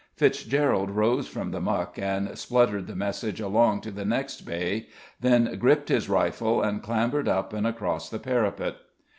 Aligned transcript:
Fitzgerald 0.15 0.89
rose 0.89 1.27
from 1.27 1.51
the 1.51 1.61
muck 1.61 1.99
and 1.99 2.35
spluttered 2.35 2.87
the 2.87 2.95
message 2.95 3.39
along 3.39 3.81
to 3.81 3.91
the 3.91 4.03
next 4.03 4.41
bay, 4.47 4.87
then 5.19 5.55
gripped 5.59 5.89
his 5.89 6.09
rifle 6.09 6.59
and 6.59 6.81
clambered 6.81 7.27
up 7.27 7.53
and 7.53 7.67
across 7.67 8.09
the 8.09 8.17
parapet. 8.17 8.77